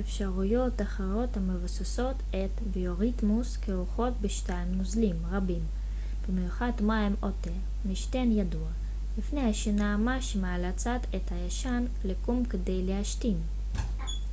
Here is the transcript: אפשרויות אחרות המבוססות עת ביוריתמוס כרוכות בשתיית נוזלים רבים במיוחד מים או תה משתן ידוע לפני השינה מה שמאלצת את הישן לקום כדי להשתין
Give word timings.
אפשרויות 0.00 0.82
אחרות 0.82 1.36
המבוססות 1.36 2.16
עת 2.32 2.50
ביוריתמוס 2.72 3.56
כרוכות 3.56 4.12
בשתיית 4.20 4.68
נוזלים 4.70 5.16
רבים 5.30 5.66
במיוחד 6.28 6.72
מים 6.80 7.16
או 7.22 7.28
תה 7.40 7.50
משתן 7.84 8.32
ידוע 8.32 8.68
לפני 9.18 9.40
השינה 9.50 9.96
מה 9.96 10.22
שמאלצת 10.22 11.00
את 11.16 11.32
הישן 11.32 11.84
לקום 12.04 12.44
כדי 12.44 12.82
להשתין 12.86 13.40